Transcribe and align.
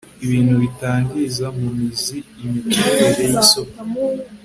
ibintu 0.25 0.53
bitangiza 0.63 1.45
mu 1.57 1.67
mizi 1.77 2.17
imiterere 2.43 3.23
y'isoko 3.31 3.75